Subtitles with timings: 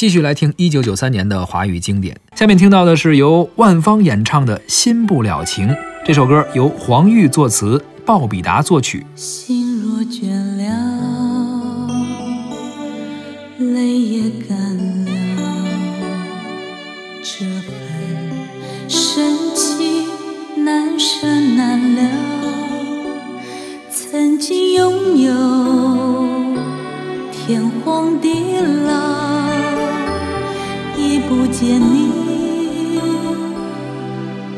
[0.00, 2.18] 继续来听一九九三年的华语经典。
[2.34, 5.68] 下面听到的是由万芳演唱的《新不了情》。
[6.06, 9.04] 这首歌由黄玉作词，鲍比达作曲。
[9.14, 11.86] 心若倦了，
[13.58, 14.58] 泪也干
[15.04, 15.12] 了，
[17.22, 17.70] 这份
[18.88, 20.06] 深情
[20.64, 22.02] 难舍难了。
[23.90, 25.30] 曾经拥有
[27.30, 28.56] 天荒地
[28.86, 29.09] 老，
[31.30, 32.10] 不见你。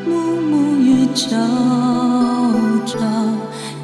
[0.07, 1.37] 暮暮与朝
[2.87, 2.99] 朝，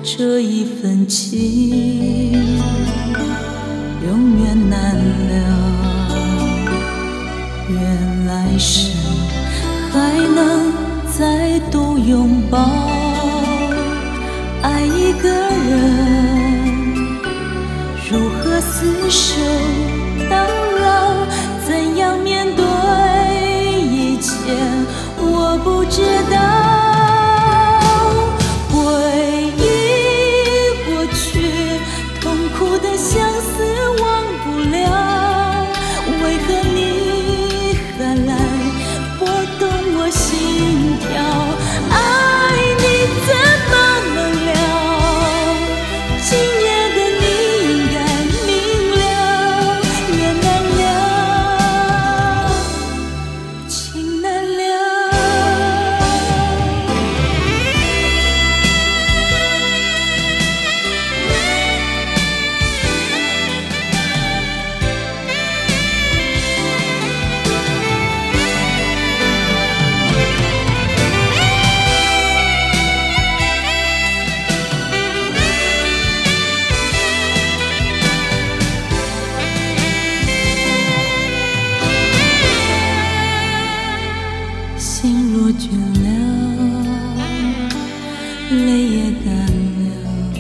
[0.02, 2.27] 这一份情
[88.50, 90.38] 泪也干了，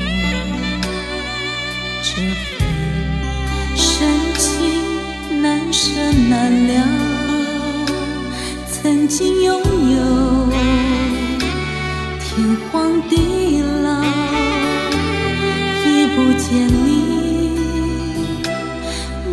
[2.02, 2.48] 这份
[3.76, 4.42] 深情
[5.42, 5.90] 难舍
[6.30, 6.72] 难了。
[8.70, 9.98] 曾经拥有
[12.18, 13.86] 天荒地老，
[15.84, 16.88] 已不见你，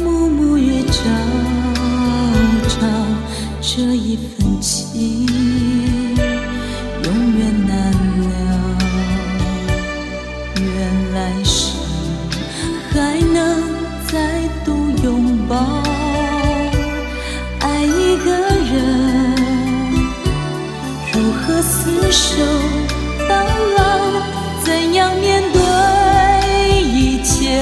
[0.04, 0.94] 暮暮月照
[2.68, 2.80] 照
[3.62, 5.55] 这一份情。
[17.98, 19.36] 一个人
[21.14, 22.28] 如何厮守
[23.28, 23.34] 到
[23.78, 23.82] 老，
[24.64, 25.60] 怎样面对
[26.84, 27.62] 一切？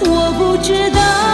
[0.00, 1.31] 我不知道。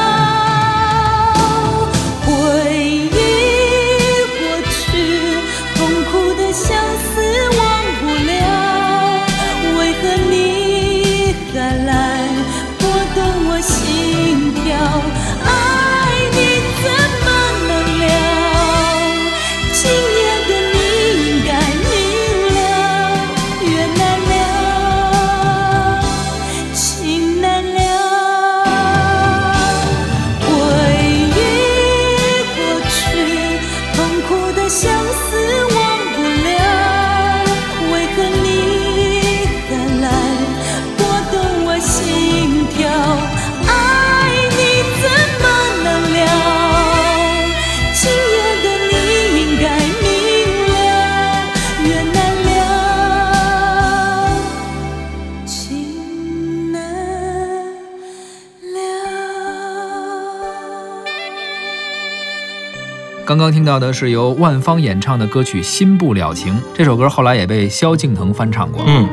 [63.28, 68.82] 刚刚听到的是由万芳演唱的歌曲《心不了情》，这首歌后来也被萧敬腾翻唱过。
[68.86, 69.06] 嗯。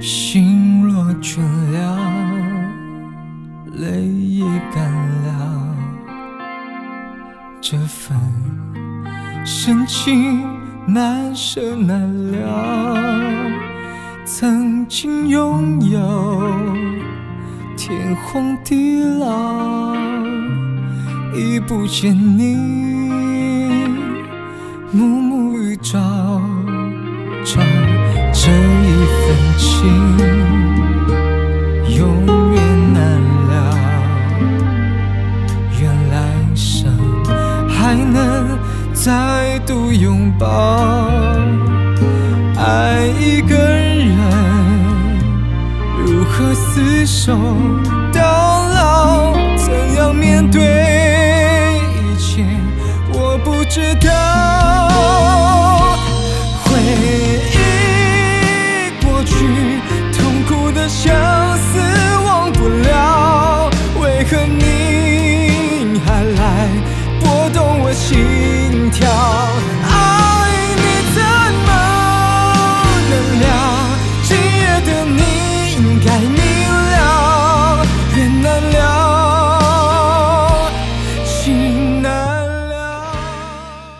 [0.00, 1.40] 心若倦
[1.72, 1.98] 了，
[3.74, 4.90] 泪也干
[5.26, 5.76] 了，
[7.60, 8.16] 这份
[9.44, 10.42] 深情
[10.86, 12.00] 难舍难
[12.32, 12.96] 了。
[14.24, 16.42] 曾经拥有
[17.76, 20.15] 天荒地老。
[21.36, 22.56] 已不见你，
[24.90, 26.00] 暮暮与朝
[27.44, 27.60] 朝，
[28.32, 29.68] 这一份情
[31.98, 32.56] 永远
[32.94, 33.54] 难了。
[35.78, 36.16] 愿来
[36.54, 36.90] 生
[37.68, 38.58] 还能
[38.94, 40.46] 再度拥抱，
[42.56, 44.16] 爱一个人，
[46.06, 47.36] 如何厮守
[48.10, 48.22] 到
[48.70, 49.34] 老？
[49.58, 50.85] 怎样面对？
[53.68, 55.15] 知道。